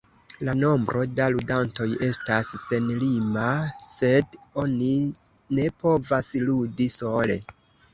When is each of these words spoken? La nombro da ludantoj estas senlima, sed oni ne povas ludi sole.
La 0.47 0.53
nombro 0.61 1.03
da 1.19 1.27
ludantoj 1.35 1.87
estas 2.07 2.51
senlima, 2.63 3.47
sed 3.93 4.41
oni 4.67 4.93
ne 5.61 5.71
povas 5.87 6.37
ludi 6.53 6.95
sole. 7.03 7.43